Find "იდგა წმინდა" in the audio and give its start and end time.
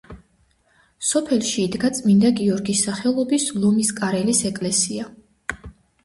1.65-2.31